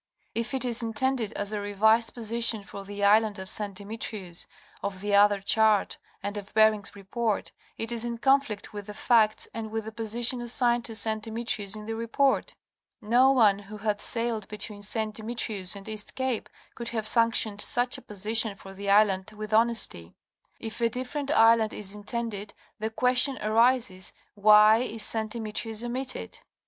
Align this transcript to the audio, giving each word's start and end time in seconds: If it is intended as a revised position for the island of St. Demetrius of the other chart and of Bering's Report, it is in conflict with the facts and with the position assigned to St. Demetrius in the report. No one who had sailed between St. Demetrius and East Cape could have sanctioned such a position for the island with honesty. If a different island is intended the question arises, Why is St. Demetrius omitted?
If 0.33 0.55
it 0.55 0.65
is 0.65 0.81
intended 0.81 1.31
as 1.33 1.53
a 1.53 1.59
revised 1.61 2.15
position 2.15 2.63
for 2.63 2.83
the 2.83 3.03
island 3.03 3.37
of 3.37 3.51
St. 3.51 3.75
Demetrius 3.75 4.47
of 4.81 4.99
the 4.99 5.13
other 5.13 5.37
chart 5.39 5.99
and 6.23 6.37
of 6.37 6.51
Bering's 6.55 6.95
Report, 6.95 7.51
it 7.77 7.91
is 7.91 8.03
in 8.03 8.17
conflict 8.17 8.73
with 8.73 8.87
the 8.87 8.95
facts 8.95 9.47
and 9.53 9.69
with 9.69 9.85
the 9.85 9.91
position 9.91 10.41
assigned 10.41 10.85
to 10.85 10.95
St. 10.95 11.21
Demetrius 11.21 11.75
in 11.75 11.85
the 11.85 11.93
report. 11.95 12.55
No 12.99 13.29
one 13.31 13.59
who 13.59 13.77
had 13.77 14.01
sailed 14.01 14.47
between 14.47 14.81
St. 14.81 15.13
Demetrius 15.13 15.75
and 15.75 15.87
East 15.87 16.15
Cape 16.15 16.49
could 16.73 16.89
have 16.89 17.07
sanctioned 17.07 17.61
such 17.61 17.99
a 17.99 18.01
position 18.01 18.55
for 18.55 18.73
the 18.73 18.89
island 18.89 19.29
with 19.35 19.53
honesty. 19.53 20.15
If 20.59 20.81
a 20.81 20.89
different 20.89 21.29
island 21.29 21.73
is 21.73 21.93
intended 21.93 22.55
the 22.79 22.89
question 22.89 23.37
arises, 23.39 24.13
Why 24.33 24.77
is 24.77 25.03
St. 25.03 25.29
Demetrius 25.29 25.83
omitted? 25.83 26.39